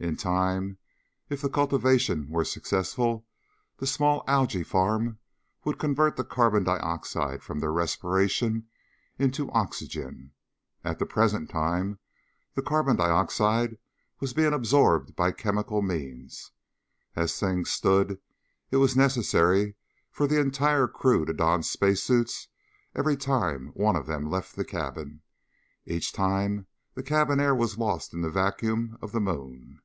[0.00, 0.78] In time,
[1.30, 3.24] if the cultivation were successful,
[3.78, 5.18] the small algae farm
[5.62, 8.66] would convert the carbon dioxide from their respiration
[9.20, 10.32] into oxygen.
[10.82, 12.00] At the present time
[12.54, 13.78] the carbon dioxide
[14.18, 16.50] was being absorbed by chemical means.
[17.14, 18.18] As things stood,
[18.72, 19.76] it was necessary
[20.10, 22.48] for the entire crew to don spacesuits
[22.96, 25.22] every time one of them left the cabin.
[25.86, 29.80] Each time the cabin air was lost in the vacuum of the moon.